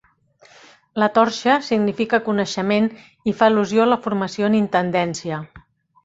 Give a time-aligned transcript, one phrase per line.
[1.01, 2.87] La torxa significa coneixement
[3.31, 5.43] i fa al·lusió a la formació en intendència.